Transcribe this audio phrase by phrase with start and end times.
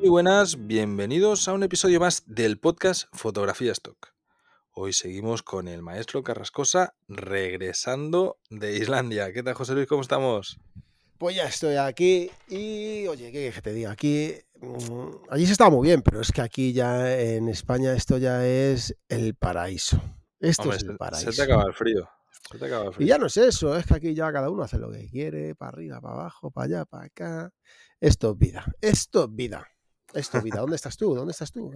[0.00, 4.14] Muy buenas, bienvenidos a un episodio más del podcast Fotografía Stock.
[4.72, 9.30] Hoy seguimos con el maestro Carrascosa regresando de Islandia.
[9.32, 9.86] ¿Qué tal, José Luis?
[9.86, 10.58] ¿Cómo estamos?
[11.18, 13.90] Pues ya estoy aquí y, oye, ¿qué te digo?
[13.90, 18.16] Aquí, mm, allí se está muy bien, pero es que aquí ya en España esto
[18.16, 20.00] ya es el paraíso.
[20.38, 21.30] Esto Hombre, es el paraíso.
[21.30, 22.08] se te acaba el frío.
[22.50, 23.06] Se te acaba el Y frío.
[23.06, 25.72] ya no es eso, es que aquí ya cada uno hace lo que quiere, para
[25.72, 27.52] arriba, para abajo, para allá, para acá.
[28.00, 29.68] Esto es vida, esto es vida,
[30.14, 30.60] es vida.
[30.60, 31.14] ¿Dónde estás tú?
[31.14, 31.70] ¿Dónde estás tú?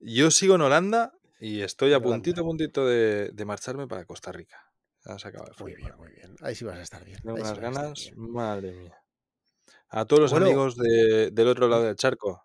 [0.00, 2.14] Yo sigo en Holanda y estoy a Holanda.
[2.14, 4.58] puntito, a puntito de, de marcharme para Costa Rica.
[5.04, 6.36] Ya se acaba el Muy bien, muy bien.
[6.42, 7.20] Ahí sí vas a estar bien.
[7.22, 8.96] Tengo sí ganas, madre mía.
[9.90, 12.42] A todos los Bueno, amigos de- del otro lado del charco,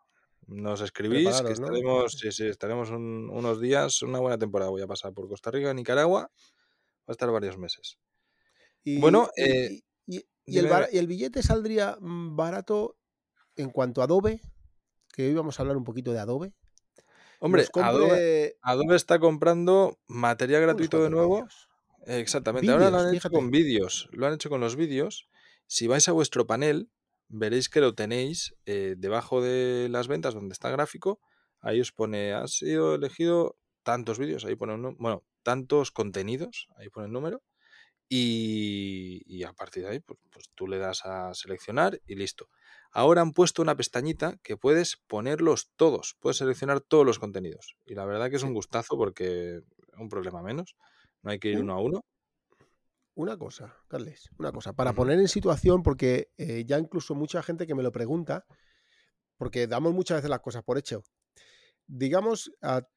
[0.48, 4.72] nos escribís que estaremos, sí, sí, estaremos un- unos días, una buena temporada.
[4.72, 6.30] Voy a pasar por Costa Rica, Nicaragua, va
[7.08, 7.98] a estar varios meses.
[8.84, 9.70] Y, Bueno, y- eh,
[10.06, 12.98] y- y- y dime, el, el billete saldría mm, barato
[13.56, 14.42] en cuanto a Adobe,
[15.14, 16.54] que hoy vamos a hablar un poquito de Adobe.
[17.40, 21.48] Hombre, Adobe, está comprando material gratuito de nuevo.
[22.06, 25.30] Exactamente, ahora lo han hecho con vídeos, lo han hecho con los vídeos.
[25.68, 26.90] Si vais a vuestro panel,
[27.30, 31.22] veréis que lo tenéis eh, debajo de las ventas donde está el gráfico.
[31.62, 36.68] Ahí os pone, ha sido elegido tantos vídeos, ahí pone un número, bueno, tantos contenidos,
[36.78, 37.42] ahí pone el número.
[38.10, 42.50] Y, y a partir de ahí, pues, pues tú le das a seleccionar y listo.
[42.96, 47.76] Ahora han puesto una pestañita que puedes ponerlos todos, puedes seleccionar todos los contenidos.
[47.86, 49.62] Y la verdad que es un gustazo porque
[49.98, 50.76] un problema menos,
[51.24, 52.06] no hay que ir Un- uno a uno.
[53.16, 57.68] Una cosa, Carles, una cosa, para poner en situación, porque eh, ya incluso mucha gente
[57.68, 58.46] que me lo pregunta,
[59.38, 61.04] porque damos muchas veces las cosas por hecho.
[61.86, 62.88] Digamos a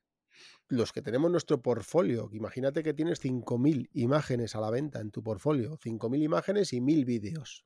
[0.68, 5.22] los que tenemos nuestro portfolio, imagínate que tienes 5.000 imágenes a la venta en tu
[5.22, 7.64] portfolio, 5.000 imágenes y 1.000 vídeos,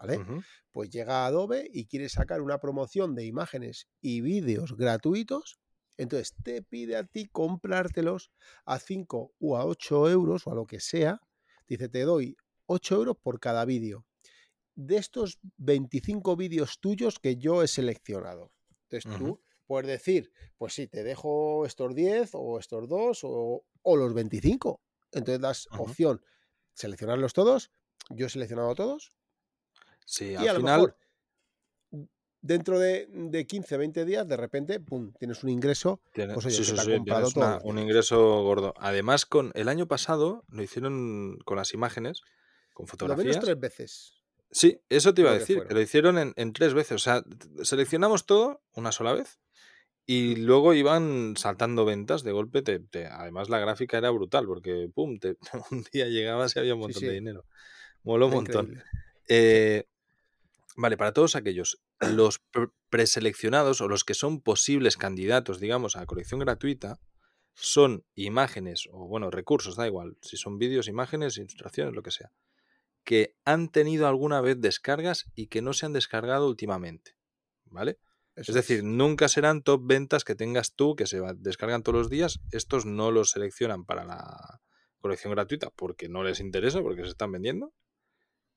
[0.00, 0.42] ¿vale?
[0.72, 5.60] Pues llega Adobe y quiere sacar una promoción de imágenes y vídeos gratuitos,
[5.96, 8.32] entonces te pide a ti comprártelos
[8.64, 11.20] a 5 o a 8 euros o a lo que sea.
[11.68, 14.06] Dice, te doy 8 euros por cada vídeo.
[14.74, 18.50] De estos 25 vídeos tuyos que yo he seleccionado.
[18.88, 23.96] Entonces tú puedes decir, pues sí, te dejo estos 10 o estos 2 o, o
[23.96, 24.80] los 25.
[25.12, 26.24] Entonces das opción,
[26.72, 27.70] seleccionarlos todos.
[28.08, 29.12] Yo he seleccionado todos
[30.06, 30.96] Sí, y al lo final, mejor
[32.42, 36.54] dentro de, de 15, 20 días, de repente, pum, tienes un ingreso, tiene- pues oye,
[36.56, 38.74] sí, que sí, te ha sí, comprado tienes una- los un ingreso gordo.
[38.78, 42.22] Además, con el año pasado lo hicieron con las imágenes,
[42.72, 43.40] con Lo menos fotografías.
[43.44, 44.16] tres veces,
[44.52, 46.92] Sí, eso te iba a que decir, que lo hicieron en, en tres veces.
[46.96, 47.22] O sea,
[47.62, 49.38] seleccionamos todo una sola vez
[50.06, 52.62] y luego iban saltando ventas de golpe.
[52.62, 55.20] te- te- además, la gráfica era brutal porque, pum,
[55.70, 57.44] un día llegabas y había un montón de dinero.
[58.02, 58.64] Moló un montón.
[58.66, 58.84] increíble.
[59.30, 59.84] Eh,
[60.76, 66.06] Vale, para todos aquellos, los pre- preseleccionados o los que son posibles candidatos, digamos, a
[66.06, 67.00] colección gratuita,
[67.54, 72.32] son imágenes o, bueno, recursos, da igual, si son vídeos, imágenes, ilustraciones, lo que sea,
[73.04, 77.16] que han tenido alguna vez descargas y que no se han descargado últimamente,
[77.64, 77.98] ¿vale?
[78.36, 78.84] Es decir, es.
[78.84, 82.40] nunca serán top ventas que tengas tú, que se descargan todos los días.
[82.52, 84.62] Estos no los seleccionan para la
[85.00, 87.74] colección gratuita porque no les interesa, porque se están vendiendo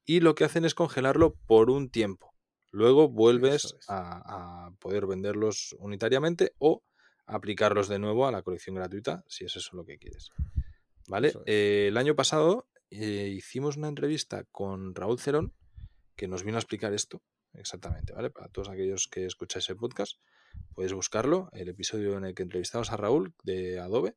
[0.05, 2.33] y lo que hacen es congelarlo por un tiempo.
[2.71, 3.89] Luego vuelves es.
[3.89, 6.83] a, a poder venderlos unitariamente o
[7.25, 10.31] aplicarlos de nuevo a la colección gratuita, si es eso lo que quieres.
[11.07, 11.29] ¿Vale?
[11.29, 11.37] Es.
[11.45, 15.53] Eh, el año pasado eh, hicimos una entrevista con Raúl Cerón
[16.15, 18.29] que nos vino a explicar esto exactamente, ¿vale?
[18.29, 20.17] Para todos aquellos que escucháis el podcast,
[20.73, 24.15] podéis buscarlo, el episodio en el que entrevistamos a Raúl de Adobe,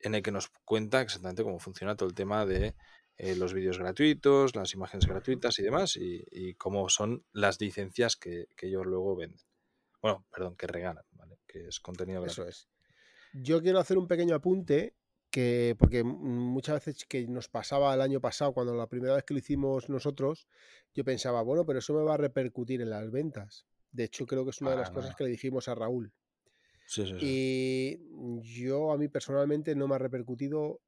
[0.00, 2.74] en el que nos cuenta exactamente cómo funciona todo el tema de
[3.18, 8.16] eh, los vídeos gratuitos, las imágenes gratuitas y demás, y, y cómo son las licencias
[8.16, 9.40] que, que ellos luego venden.
[10.02, 11.38] Bueno, perdón, que regalan, ¿vale?
[11.46, 12.50] Que es contenido Eso gratuito.
[12.50, 12.68] es.
[13.32, 14.94] Yo quiero hacer un pequeño apunte
[15.30, 19.34] que, porque muchas veces que nos pasaba el año pasado, cuando la primera vez que
[19.34, 20.46] lo hicimos nosotros,
[20.94, 23.66] yo pensaba, bueno, pero eso me va a repercutir en las ventas.
[23.90, 25.16] De hecho, creo que es una de las Ah, cosas no.
[25.16, 26.12] que le dijimos a Raúl.
[26.86, 27.26] Sí, sí, sí.
[27.26, 30.80] Y yo a mí personalmente no me ha repercutido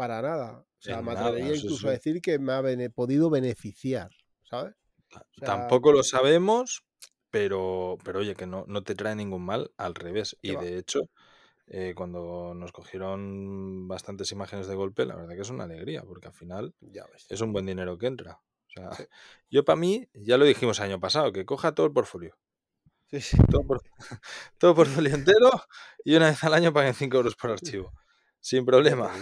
[0.00, 0.60] para nada.
[0.60, 3.30] O sea, En me nada, atrevería sí, incluso a decir que me ha bene- podido
[3.30, 4.10] beneficiar,
[4.42, 4.74] ¿sabes?
[5.08, 6.84] Ta- O sea, Tampoco lo sabemos,
[7.30, 10.36] pero, pero oye, que no, no te trae ningún mal, al revés.
[10.42, 10.62] ¿qué Y va?
[10.62, 11.10] de hecho,
[11.68, 16.28] eh, cuando nos cogieron bastantes imágenes de golpe, la verdad que es una alegría, porque
[16.28, 17.26] al final Ya ves.
[17.28, 18.40] es un buen dinero que entra.
[18.68, 19.04] O sea, Sí,
[19.50, 22.36] yo para mí, ya lo dijimos el año pasado, que coja todo el portfolio.
[23.10, 23.36] sí, sí.
[23.50, 23.82] Todo, por,
[24.58, 25.50] todo portfolio entero
[26.04, 27.92] y una vez al año paguen 5 euros por archivo.
[28.40, 29.12] Sin problema.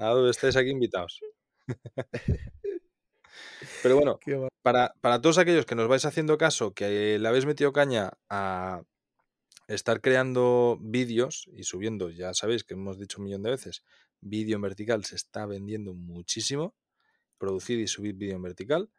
[0.00, 0.10] Digo.
[0.10, 1.20] A donde estáis aquí invitados.
[3.82, 4.18] Pero bueno,
[4.62, 8.82] para, para todos aquellos que nos vais haciendo caso, que le habéis metido caña a,
[9.68, 13.84] estar creando vídeos y subiendo, ya sabéis que hemos dicho un millón de veces,
[14.20, 16.74] vídeo en vertical se está vendiendo muchísimo,
[17.38, 18.90] producir y subir vídeo en vertical,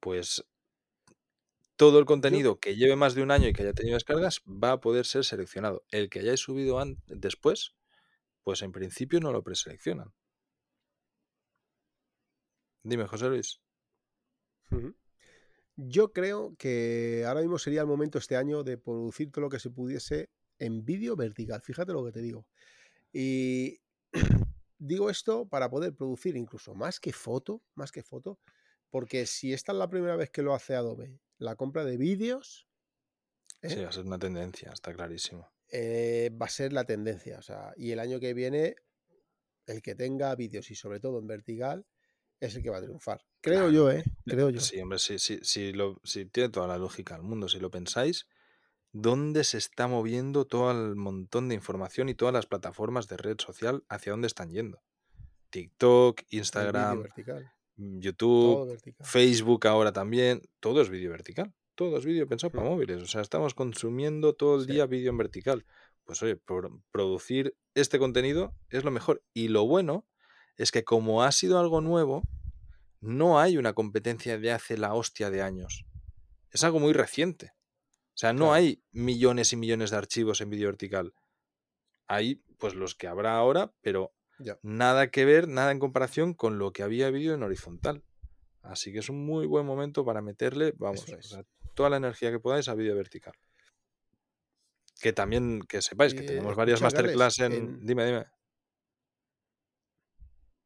[0.00, 0.44] pues
[1.76, 4.72] todo el contenido que lleve más de un año y que haya tenido descargas va
[4.72, 5.84] a poder ser seleccionado.
[5.90, 7.74] El que hayáis subido después,
[8.42, 10.12] pues en principio no lo preseleccionan.
[12.84, 13.60] Dime, José Luis.
[15.76, 19.58] Yo creo que ahora mismo sería el momento este año de producir todo lo que
[19.58, 21.62] se pudiese en vídeo vertical.
[21.62, 22.46] Fíjate lo que te digo.
[23.12, 23.80] Y
[24.78, 28.38] digo esto para poder producir incluso más que foto, más que foto,
[28.90, 32.68] porque si esta es la primera vez que lo hace Adobe, la compra de vídeos.
[33.62, 33.82] Sí, ¿eh?
[33.82, 35.50] va a ser una tendencia, está clarísimo.
[35.72, 37.38] Eh, va a ser la tendencia.
[37.38, 38.76] O sea, y el año que viene,
[39.66, 41.86] el que tenga vídeos y sobre todo en vertical,
[42.40, 43.24] es el que va a triunfar.
[43.40, 44.04] Creo yo, ¿eh?
[44.24, 44.60] Creo yo.
[44.60, 47.48] Sí, hombre, sí, sí, sí, lo, sí, tiene toda la lógica del mundo.
[47.48, 48.26] Si lo pensáis,
[48.92, 53.36] ¿dónde se está moviendo todo el montón de información y todas las plataformas de red
[53.38, 54.82] social hacia dónde están yendo?
[55.50, 57.04] TikTok, Instagram,
[57.76, 61.52] mm, YouTube, Facebook ahora también, todo es vídeo vertical.
[61.74, 62.68] Todo es vídeo pensado para mm.
[62.68, 63.02] móviles.
[63.02, 65.66] O sea, estamos consumiendo todo el día vídeo en vertical.
[66.04, 69.22] Pues oye, por producir este contenido es lo mejor.
[69.32, 70.06] Y lo bueno
[70.56, 72.22] es que como ha sido algo nuevo,
[73.00, 75.84] no hay una competencia de hace la hostia de años.
[76.50, 77.52] Es algo muy reciente.
[78.14, 81.12] O sea, no hay millones y millones de archivos en vídeo vertical.
[82.06, 84.14] Hay pues los que habrá ahora, pero
[84.62, 88.04] nada que ver, nada en comparación con lo que había vídeo en horizontal.
[88.62, 91.04] Así que es un muy buen momento para meterle, vamos,
[91.74, 93.34] toda la energía que podáis a vídeo vertical.
[95.00, 97.84] Que también, que sepáis que tenemos varias masterclass en...
[97.84, 98.26] Dime, dime.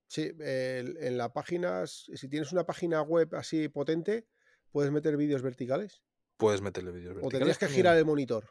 [0.09, 4.27] Sí, en la página, si tienes una página web así potente,
[4.73, 6.03] puedes meter vídeos verticales.
[6.39, 7.27] Puedes meterle vídeos verticales.
[7.27, 8.51] O tendrías que girar el monitor.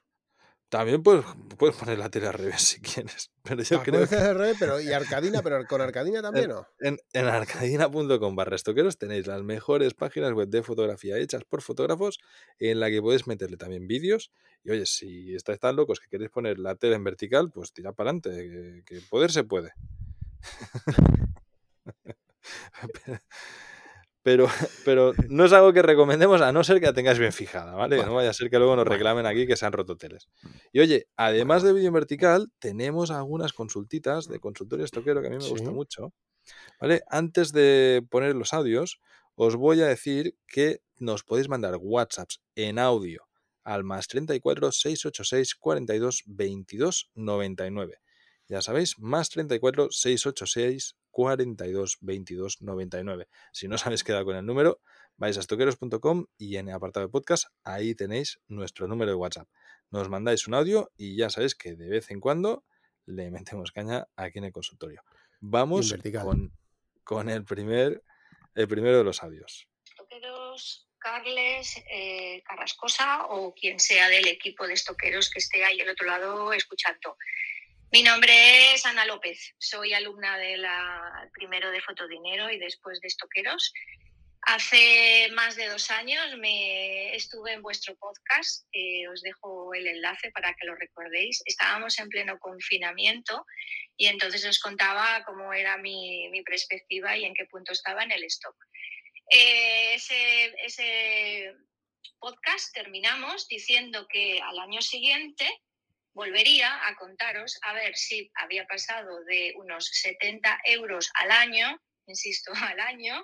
[0.69, 1.25] También puedes,
[1.57, 3.31] puedes poner la tele al revés si quieres.
[3.43, 6.67] Pero yo creo al revés, pero y Arcadina, pero con Arcadina también, ¿no?
[6.79, 12.19] En, en arcadina.com barra estoqueros tenéis las mejores páginas web de fotografía hechas por fotógrafos
[12.59, 14.33] en la que podéis meterle también vídeos.
[14.65, 17.93] Y oye, si estáis tan locos que queréis poner la tele en vertical, pues tira
[17.93, 19.71] para adelante, que, que poder se puede.
[24.23, 24.47] pero,
[24.83, 27.97] pero no es algo que recomendemos a no ser que la tengáis bien fijada, ¿vale?
[28.03, 30.27] No vaya a ser que luego nos reclamen aquí que se han roto teles.
[30.71, 35.31] Y oye, además de vídeo en vertical, tenemos algunas consultitas de consultorio estoquero que a
[35.31, 36.13] mí me gusta mucho.
[36.79, 37.03] ¿Vale?
[37.09, 38.99] Antes de poner los audios,
[39.35, 43.27] os voy a decir que nos podéis mandar WhatsApps en audio
[43.63, 47.99] al más 34 686 42 22 99.
[48.47, 53.27] Ya sabéis, más 34 686 42 22 99.
[53.51, 54.81] Si no os habéis quedado con el número,
[55.15, 59.49] vais a estoqueros.com y en el apartado de podcast, ahí tenéis nuestro número de WhatsApp.
[59.89, 62.65] Nos mandáis un audio y ya sabéis que de vez en cuando
[63.07, 65.01] le metemos caña aquí en el consultorio.
[65.39, 65.91] Vamos
[66.21, 66.53] con,
[67.03, 68.03] con, el, primer,
[68.53, 69.67] el primero de los audios.
[69.85, 75.89] Estoqueros, Carles, eh, Carrascosa o quien sea del equipo de estoqueros que esté ahí al
[75.89, 77.17] otro lado escuchando.
[77.89, 80.65] Mi nombre es Ana López, soy alumna del
[81.31, 83.73] primero de Fotodinero y después de Estoqueros.
[84.41, 90.31] Hace más de dos años me estuve en vuestro podcast, eh, os dejo el enlace
[90.31, 91.41] para que lo recordéis.
[91.45, 93.45] Estábamos en pleno confinamiento
[93.95, 98.25] y entonces os contaba cómo era mi, perspectiva y en qué punto estaba en el
[98.25, 98.55] stock.
[99.31, 101.53] Eh, ese, ese
[102.19, 105.47] podcast terminamos diciendo que al año siguiente
[106.17, 112.51] volvería a contaros a ver si había pasado de unos 70 euros al año, insisto,
[112.69, 113.23] al año,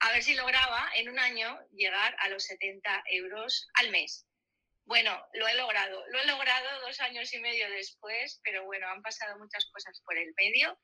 [0.00, 4.26] a ver si lograba en un año llegar a los 70 euros al mes.
[4.86, 9.02] Bueno, lo he logrado, lo he logrado dos años y medio después, pero bueno, han
[9.02, 10.80] pasado muchas cosas por el medio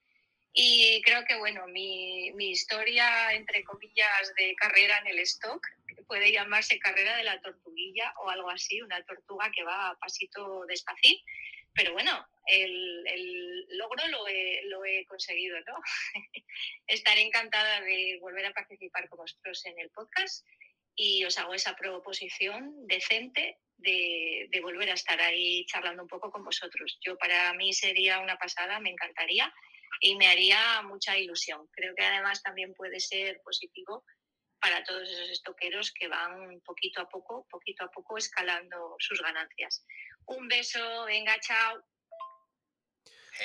[0.52, 5.66] y creo que bueno, mi, mi historia, entre comillas, de carrera en el stock
[6.06, 10.64] puede llamarse carrera de la tortuguilla o algo así, una tortuga que va a pasito
[10.66, 11.22] despacito.
[11.74, 15.74] Pero bueno, el, logro lo he, lo he, conseguido, ¿no?
[16.86, 20.46] Estaré encantada de volver a participar con vosotros en el podcast
[20.94, 26.30] y os hago esa proposición decente de, de, volver a estar ahí charlando un poco
[26.30, 26.98] con vosotros.
[27.02, 29.52] Yo para mí sería una pasada, me encantaría
[30.00, 31.68] y me haría mucha ilusión.
[31.72, 34.04] Creo que además también puede ser positivo
[34.66, 39.84] para todos esos estoqueros que van poquito a poco, poquito a poco escalando sus ganancias.
[40.26, 41.84] Un beso, venga, chao.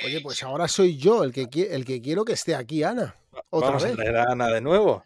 [0.04, 3.16] Oye, pues ahora soy yo el que, el que quiero que esté aquí, Ana.
[3.52, 3.92] Otra Vamos vez.
[3.94, 5.04] a traer a Ana de nuevo.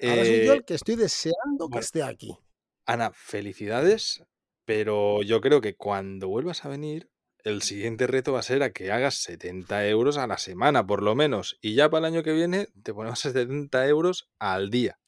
[0.00, 2.38] Ahora soy yo el eh, que estoy deseando que esté aquí.
[2.86, 4.22] Ana, felicidades,
[4.64, 7.10] pero yo creo que cuando vuelvas a venir
[7.42, 11.02] el siguiente reto va a ser a que hagas 70 euros a la semana, por
[11.02, 11.58] lo menos.
[11.60, 15.00] Y ya para el año que viene te ponemos 70 euros al día.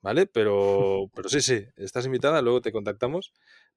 [0.00, 0.26] ¿Vale?
[0.32, 3.32] Pero, pero sí, sí, estás invitada, luego te contactamos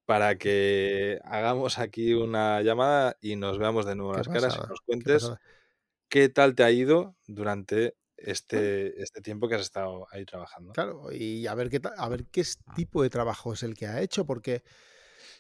[0.06, 4.82] para que hagamos aquí una llamada y nos veamos de nuevo las caras y nos
[4.82, 5.32] cuentes
[6.10, 10.74] qué, tal te ha ido durante este, este tiempo que has estado ahí trabajando.
[10.74, 12.44] Claro, y a ver qué, a ver qué
[12.76, 14.64] tipo de trabajo es el que ha hecho, porque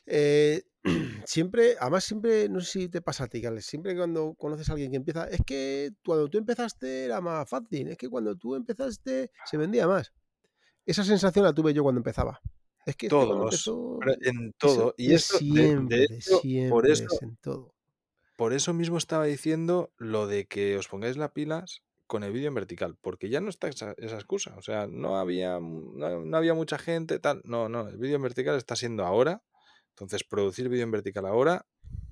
[0.05, 0.63] eh,
[1.25, 4.73] siempre, además siempre, no sé si te pasa a ti, Carles, siempre cuando conoces a
[4.73, 8.55] alguien que empieza, es que cuando tú empezaste era más fácil, es que cuando tú
[8.55, 10.11] empezaste se vendía más.
[10.91, 12.41] Esa sensación la tuve yo cuando empezaba.
[12.86, 13.65] Es que todos,
[14.19, 14.93] en todo.
[14.98, 16.05] y eso, siempre,
[16.67, 17.74] por eso, en todo.
[18.36, 22.50] Por eso mismo estaba diciendo lo de que os pongáis las pilas con el vídeo
[22.50, 24.53] en vertical, porque ya no está esa, excusa.
[24.57, 27.41] O sea, no había, no, había mucha gente, tal.
[27.45, 29.41] No, no, el vídeo en vertical está siendo ahora.
[29.91, 31.65] Entonces, producir vídeo en vertical ahora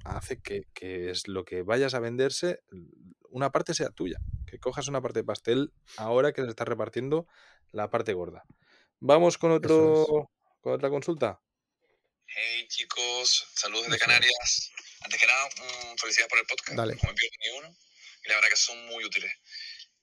[0.06, 2.62] hace que, que, es lo que vayas a venderse,
[3.30, 4.20] una parte sea tuya.
[4.46, 7.28] Que cojas una parte de pastel ahora que se está repartiendo
[7.74, 8.46] la parte gorda.
[9.02, 10.30] Vamos con otro
[10.60, 11.40] con otra consulta.
[12.28, 14.72] Hey chicos, saludos desde Canarias.
[15.02, 16.78] Antes que nada, mm, felicidades por el podcast.
[16.78, 16.96] Dale.
[16.96, 17.78] No me pierdo ni uno.
[18.26, 19.32] Y la verdad que son muy útiles.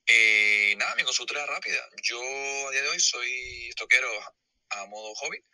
[0.06, 1.86] Eh, nada, mi consulta era rápida.
[2.02, 2.18] Yo
[2.68, 4.08] a día de hoy soy estoquero
[4.70, 5.44] a modo hobby.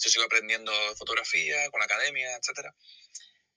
[0.00, 2.68] Yo sigo aprendiendo fotografía, con la academia, etc.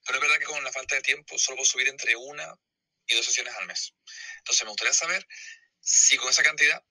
[0.06, 2.58] Pero es verdad que con la falta de tiempo solo puedo subir entre una
[3.06, 3.92] y dos sesiones al mes.
[4.38, 5.26] Entonces me gustaría saber
[5.80, 6.82] si con esa cantidad,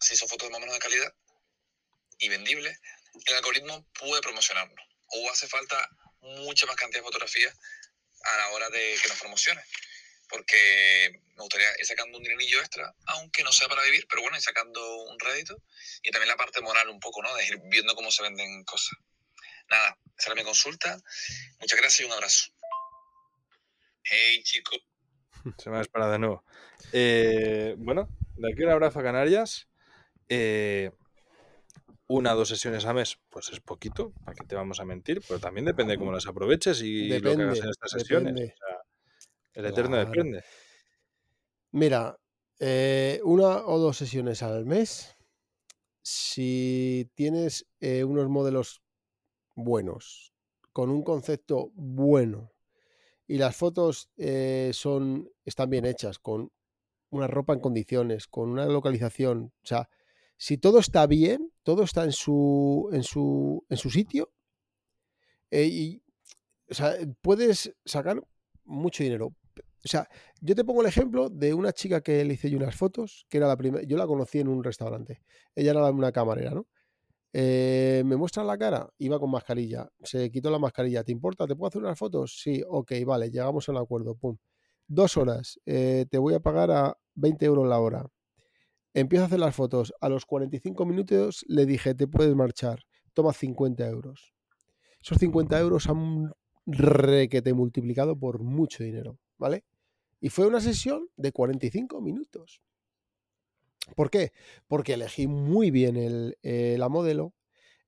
[0.00, 1.14] si son fotos de más o menos de calidad
[2.22, 2.80] y vendibles,
[3.26, 4.78] el algoritmo puede promocionarnos.
[5.08, 5.76] O hace falta
[6.20, 7.54] mucha más cantidad de fotografías
[8.24, 9.62] a la hora de que nos promocione.
[10.28, 14.36] Porque me gustaría ir sacando un dinerillo extra, aunque no sea para vivir, pero bueno,
[14.36, 15.62] ir sacando un rédito.
[16.02, 17.34] Y también la parte moral un poco, ¿no?
[17.34, 18.96] De ir viendo cómo se venden cosas.
[19.68, 20.98] Nada, esa era mi consulta.
[21.60, 22.50] Muchas gracias y un abrazo.
[24.04, 24.78] Hey, chicos.
[25.58, 26.44] Se me ha disparado de nuevo.
[26.92, 29.66] Eh, bueno, de aquí un abrazo a Canarias.
[30.28, 30.92] Eh,
[32.12, 35.22] una o dos sesiones a mes, pues es poquito, ¿para qué te vamos a mentir?
[35.26, 38.52] Pero también depende de cómo las aproveches y lo que hagas en estas sesiones.
[39.54, 40.44] el eterno depende.
[41.70, 42.18] Mira,
[42.58, 45.16] eh, una o dos sesiones al mes,
[46.02, 48.82] si tienes eh, unos modelos
[49.54, 50.34] buenos,
[50.72, 52.52] con un concepto bueno,
[53.26, 56.52] y las fotos eh, son, están bien hechas, con
[57.08, 59.88] una ropa en condiciones, con una localización, o sea,
[60.42, 64.32] si todo está bien, todo está en su, en su, en su sitio,
[65.52, 66.02] eh, y,
[67.20, 68.20] puedes sacar
[68.64, 69.36] mucho dinero.
[69.84, 70.08] O sea,
[70.40, 73.36] yo te pongo el ejemplo de una chica que le hice yo unas fotos, que
[73.36, 75.22] era la primera, yo la conocí en un restaurante.
[75.54, 76.66] Ella era una camarera, ¿no?
[77.32, 81.46] Eh, me muestra la cara, iba con mascarilla, se quitó la mascarilla, ¿te importa?
[81.46, 82.36] ¿Te puedo hacer unas fotos?
[82.42, 84.36] Sí, ok, vale, llegamos a un acuerdo, pum.
[84.88, 88.08] Dos horas, eh, te voy a pagar a 20 euros la hora.
[88.94, 89.94] Empiezo a hacer las fotos.
[90.00, 92.84] A los 45 minutos le dije, te puedes marchar.
[93.14, 94.34] Toma 50 euros.
[95.02, 96.32] Esos 50 euros han
[96.66, 99.64] requete multiplicado por mucho dinero, ¿vale?
[100.20, 102.62] Y fue una sesión de 45 minutos.
[103.96, 104.32] ¿Por qué?
[104.68, 107.34] Porque elegí muy bien el, eh, la modelo.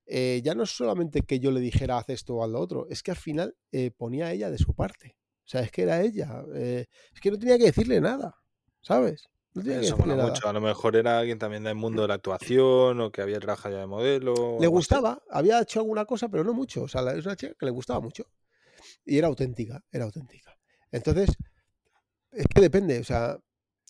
[0.05, 2.87] Eh, ya no es solamente que yo le dijera haz esto o haz lo otro,
[2.89, 5.15] es que al final eh, ponía ella de su parte.
[5.45, 6.43] O sea, es que era ella.
[6.53, 8.35] es que no tenía que decirle nada,
[8.81, 9.29] ¿sabes?
[9.63, 10.47] Eso mucho.
[10.47, 13.75] A lo mejor era alguien también del mundo de la actuación o que había trabajado
[13.75, 14.57] ya de modelo.
[14.59, 16.83] Le gustaba, había hecho alguna cosa, pero no mucho.
[16.83, 18.25] O sea, es una chica que le gustaba mucho.
[19.05, 20.57] Y era auténtica, era auténtica.
[20.91, 21.29] Entonces,
[22.31, 22.99] es que depende.
[22.99, 23.37] O sea,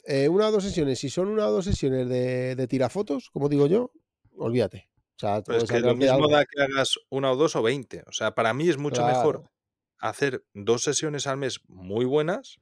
[0.05, 3.49] eh, una o dos sesiones, si son una o dos sesiones de, de tirafotos, como
[3.49, 3.91] digo yo,
[4.37, 4.89] olvídate.
[5.15, 8.03] O sea, pues es que lo mismo da que hagas una o dos o veinte.
[8.07, 9.49] O sea, para mí es mucho mejor
[9.97, 12.59] hacer dos sesiones al mes muy buenas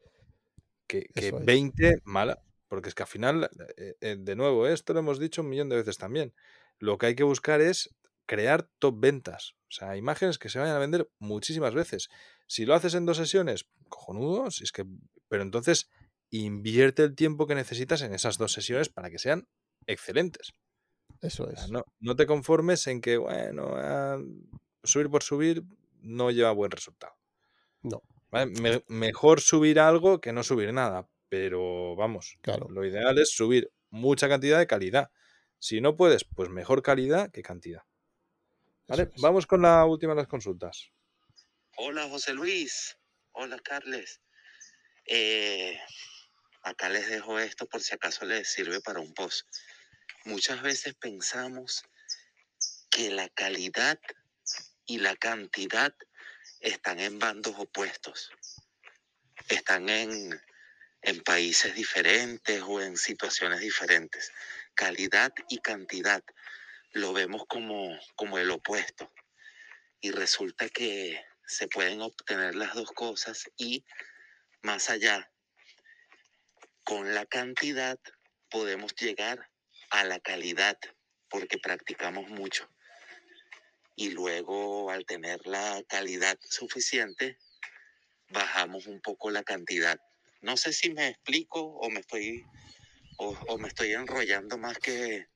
[0.88, 2.38] que, que 20 malas.
[2.73, 5.69] Porque es que al final, eh, eh, de nuevo, esto lo hemos dicho un millón
[5.69, 6.33] de veces también.
[6.79, 7.93] Lo que hay que buscar es
[8.25, 9.53] crear top ventas.
[9.67, 12.09] O sea, imágenes que se vayan a vender muchísimas veces.
[12.47, 14.85] Si lo haces en dos sesiones, cojonudo, si es que.
[15.29, 15.91] Pero entonces
[16.31, 19.47] invierte el tiempo que necesitas en esas dos sesiones para que sean
[19.85, 20.55] excelentes.
[21.21, 21.69] Eso es.
[21.69, 24.17] no, no, te conformes en que, bueno, ah,
[24.83, 25.63] subir por subir
[26.01, 27.13] no lleva buen resultado.
[27.83, 28.01] No.
[28.87, 32.69] mejor subir algo que no subir nada pero vamos, claro.
[32.69, 35.09] lo ideal es subir mucha cantidad de calidad.
[35.57, 37.81] Si no puedes, pues mejor calidad que cantidad.
[38.87, 39.09] ¿Vale?
[39.17, 40.91] Vamos con la última de las consultas.
[41.75, 42.99] Hola José Luis.
[43.31, 44.21] Hola Carles.
[45.07, 45.75] Eh,
[46.61, 49.47] acá les dejo esto por si acaso les sirve para un post.
[50.25, 51.81] Muchas veces pensamos
[52.91, 53.99] que la calidad
[54.85, 55.95] y la cantidad
[56.59, 58.29] están en bandos opuestos.
[59.49, 60.39] están en,
[61.03, 64.31] en países diferentes o en situaciones diferentes.
[64.74, 66.24] Calidad y cantidad
[66.93, 69.12] lo vemos como, como el opuesto.
[70.01, 73.83] Y resulta que se pueden obtener las dos cosas y
[74.62, 75.29] más allá,
[76.86, 78.00] con la cantidad
[78.50, 79.50] podemos llegar
[79.89, 80.77] a la calidad
[81.29, 82.69] porque practicamos mucho.
[83.95, 87.38] Y luego al tener la calidad suficiente,
[88.29, 90.00] bajamos un poco la cantidad.
[90.43, 92.43] No sé si me explico o me estoy,
[93.17, 95.27] o, o me estoy enrollando más que,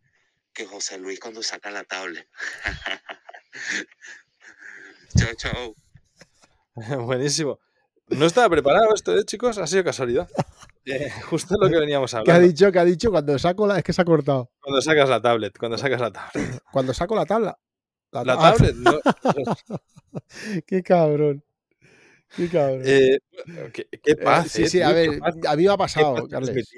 [0.53, 2.27] que José Luis cuando saca la tablet.
[5.17, 5.75] chao, chao.
[7.05, 7.59] Buenísimo.
[8.09, 9.57] No estaba preparado esto, ¿eh, chicos?
[9.57, 10.29] Ha sido casualidad.
[10.89, 12.47] Eh, justo lo que veníamos ¿Qué ha hablando.
[12.47, 12.71] dicho?
[12.71, 13.11] ¿Qué ha dicho?
[13.11, 13.77] Cuando saco la.
[13.77, 14.49] Es que se ha cortado.
[14.61, 16.61] Cuando sacas la tablet, cuando sacas la tablet.
[16.71, 17.59] Cuando saco la tabla.
[18.13, 18.97] La tablet, no.
[20.65, 21.43] Qué cabrón.
[22.35, 22.81] Qué cabrón.
[22.85, 23.17] Eh,
[23.73, 25.77] qué, qué Eh, paz, sí, eh, sí, tío, a ver, paz, a mí me ha
[25.77, 26.69] pasado, Carles.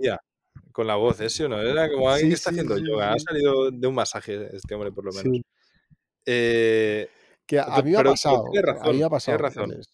[0.71, 1.29] con la voz, ¿eh?
[1.29, 1.59] ¿Sí o no?
[1.61, 3.13] Era como alguien Sí, que está haciendo yoga.
[3.13, 5.41] Ha salido de un masaje este hombre, por lo menos.
[6.25, 7.09] Eh,
[7.45, 8.45] que a, a mí me ha pasado.
[8.45, 9.37] a mí me ha pasado.
[9.49, 9.89] tienes.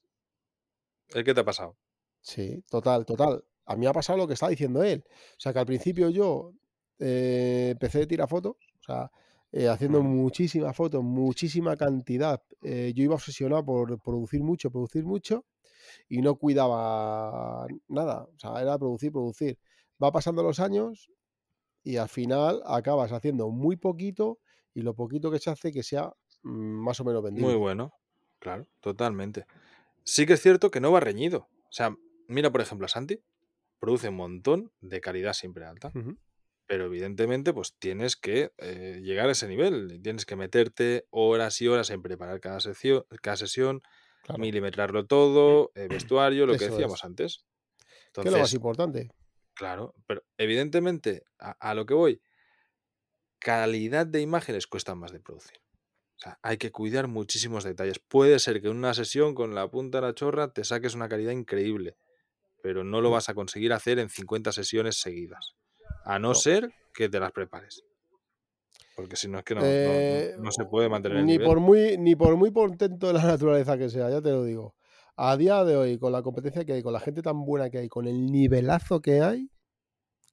[1.14, 1.78] ¿El qué te ha pasado?
[2.22, 3.44] Sí, total, total.
[3.66, 5.04] A mí me ha pasado lo que está diciendo él.
[5.08, 6.54] O sea, que al principio yo
[7.00, 9.10] eh, empecé a tirar fotos, o sea,
[9.58, 12.44] eh, haciendo muchísimas fotos, muchísima cantidad.
[12.62, 15.46] Eh, yo iba obsesionado por producir mucho, producir mucho
[16.10, 18.24] y no cuidaba nada.
[18.24, 19.58] O sea, era producir, producir.
[20.04, 21.10] Va pasando los años
[21.84, 24.40] y al final acabas haciendo muy poquito
[24.74, 26.12] y lo poquito que se hace que sea
[26.44, 26.50] mm,
[26.84, 27.48] más o menos vendible.
[27.48, 27.94] Muy bueno,
[28.40, 29.46] claro, totalmente.
[30.04, 31.48] Sí que es cierto que no va reñido.
[31.70, 31.96] O sea,
[32.28, 33.22] mira, por ejemplo, a Santi,
[33.80, 35.94] produce un montón de calidad siempre alta.
[36.68, 40.00] Pero evidentemente, pues tienes que eh, llegar a ese nivel.
[40.04, 43.82] Tienes que meterte horas y horas en preparar cada sesión, cada sesión
[44.22, 44.44] Claro.
[44.44, 47.06] milimetrarlo todo, eh, vestuario, lo que decíamos es.
[47.06, 47.46] antes.
[48.20, 49.14] ¿Qué es lo más importante?
[49.54, 52.22] claro, pero evidentemente, a, a lo que voy,
[53.40, 55.58] calidad de imágenes cuesta más de producir.
[56.18, 58.00] O sea, hay que cuidar muchísimos detalles.
[58.00, 61.10] Puede ser que en una sesión con la punta de la chorra te saques una
[61.10, 61.98] calidad increíble,
[62.62, 63.12] pero no lo Mm.
[63.12, 65.56] vas a conseguir hacer en 50 sesiones seguidas.
[66.06, 66.36] A no No.
[66.36, 67.84] ser que te las prepares.
[68.96, 71.34] Porque si no es que no, no- no- Eh, no se puede mantener el ni
[71.34, 71.48] nivel.
[71.48, 74.76] por muy ni por muy contento de la naturaleza que sea, ya te lo digo.
[75.18, 77.80] A día de hoy, con la competencia que hay, con la gente tan buena que
[77.80, 79.50] hay, con el nivelazo que hay,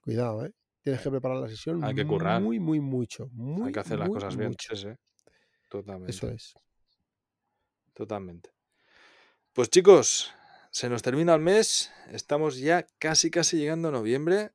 [0.00, 0.52] cuidado, ¿eh?
[0.82, 2.40] Tienes que preparar la sesión Hay que currar.
[2.42, 3.28] muy, muy mucho.
[3.32, 4.54] Muy, Hay que hacer las cosas bien.
[4.58, 4.88] sí.
[5.68, 6.10] Totalmente.
[6.10, 6.54] Eso es.
[7.94, 8.50] Totalmente.
[9.52, 10.32] Pues chicos,
[10.70, 11.92] se nos termina el mes.
[12.10, 14.50] Estamos ya casi, casi llegando a noviembre.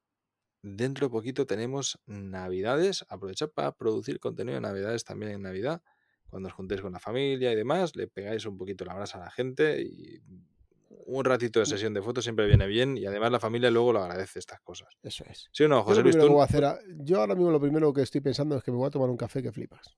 [0.62, 3.06] Dentro de poquito tenemos Navidades.
[3.10, 5.82] Aprovechad para producir contenido de Navidades también en Navidad.
[6.30, 9.26] Cuando os juntéis con la familia y demás, le pegáis un poquito la brasa a
[9.26, 10.20] la gente y
[11.06, 11.70] un ratito de Mm.
[11.70, 14.90] sesión de fotos siempre viene bien y además la familia luego lo agradece estas cosas.
[15.04, 15.48] Eso es.
[15.54, 16.18] ¿Sí o no, José Luis?
[16.18, 18.88] Tú- hacer a- yo ahora mismo lo primero que estoy pensando es que me voy
[18.88, 19.96] a tomar un café que flipas.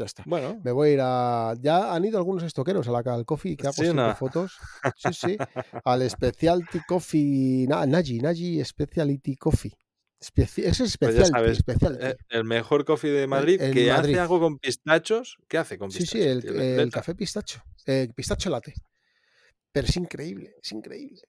[0.00, 0.22] Ya está.
[0.26, 1.54] Bueno, Me voy a ir a.
[1.60, 4.16] Ya han ido algunos estoqueros a la al coffee que Sí, siempre ¿no?
[4.16, 4.58] fotos.
[4.96, 5.36] Sí, sí.
[5.84, 7.66] Al Specialty Coffee.
[7.68, 9.72] Na, Naji, Naji Specialty Coffee.
[10.22, 11.30] Speci- ese es Pues ya Specialty.
[11.32, 12.04] sabes, specialty.
[12.06, 14.14] eh, el mejor coffee de Madrid que Madrid.
[14.14, 15.36] hace algo con pistachos.
[15.48, 16.22] ¿Qué hace con sí, pistachos?
[16.24, 16.52] sí, el, tío?
[16.52, 17.62] Le- el café pistacho.
[17.84, 18.72] Eh, pistacho latte.
[19.72, 21.20] Pero es increíble, es increíble.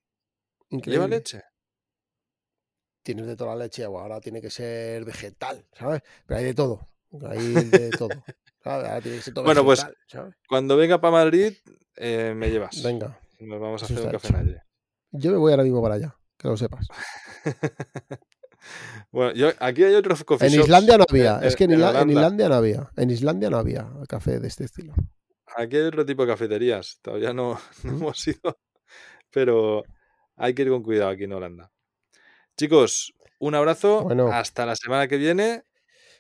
[0.70, 1.42] ¿Lleva leche?
[3.04, 6.02] Tienes de toda la leche, ahora tiene que ser vegetal, ¿sabes?
[6.26, 6.88] Pero hay de todo.
[7.30, 8.10] Hay de todo.
[8.64, 8.86] ¿sabes?
[8.88, 9.86] Ahora tiene que ser todo Bueno, pues.
[10.48, 11.54] Cuando venga para Madrid,
[11.96, 12.82] eh, me llevas.
[12.84, 14.36] Venga, Nos vamos a hacer un café.
[14.36, 14.62] Alle.
[15.12, 16.88] yo me voy ahora mismo para allá, que lo sepas.
[19.12, 21.80] bueno, yo, aquí hay otros coffee En shops, Islandia no había, es que en, en
[21.80, 22.14] Isla- en Holanda.
[22.14, 22.92] Islandia no había.
[22.96, 24.94] En Islandia no había café de este estilo.
[25.58, 27.00] Aquí hay otro tipo de cafeterías.
[27.02, 27.96] Todavía no, no ¿Mm?
[27.98, 28.60] hemos ido,
[29.32, 29.84] pero
[30.36, 31.72] hay que ir con cuidado aquí en Holanda.
[32.58, 34.04] Chicos, un abrazo.
[34.04, 34.32] Bueno.
[34.32, 35.64] Hasta la semana que viene.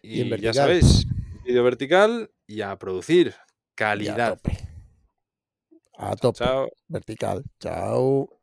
[0.02, 1.06] Y en Y ya sabéis,
[1.46, 3.36] vídeo vertical y a producir Y a
[3.76, 4.30] calidad.
[4.36, 4.58] tope.
[5.98, 6.38] A tope.
[6.40, 6.70] Chao.
[6.88, 7.44] Vertical.
[7.60, 8.41] Chao.